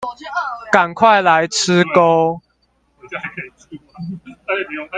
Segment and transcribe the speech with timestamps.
[0.71, 2.41] 趕快來吃鉤